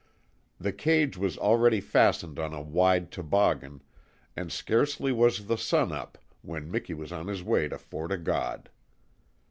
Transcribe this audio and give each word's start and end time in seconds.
The 0.59 0.71
cage 0.73 1.15
was 1.15 1.37
already 1.37 1.79
fastened 1.79 2.39
on 2.39 2.53
a 2.53 2.59
wide 2.63 3.11
toboggan, 3.11 3.83
and 4.35 4.51
scarcely 4.51 5.11
was 5.11 5.45
the 5.45 5.59
sun 5.59 5.91
up 5.91 6.17
when 6.41 6.71
Miki 6.71 6.95
was 6.95 7.11
on 7.11 7.27
his 7.27 7.43
way 7.43 7.67
to 7.67 7.77
Fort 7.77 8.11
O' 8.11 8.17
God. 8.17 8.71